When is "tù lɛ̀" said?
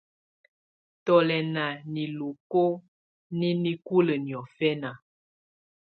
1.05-1.41